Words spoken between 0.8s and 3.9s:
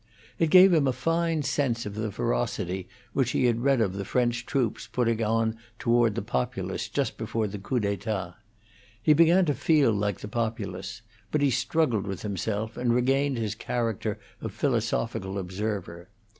a fine sense of the ferocity which he had read